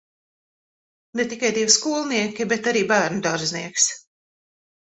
[1.19, 3.89] Ne tikai divi skolnieki, bet arī bērnudārznieks.